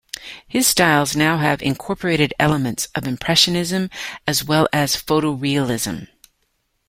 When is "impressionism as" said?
3.05-4.43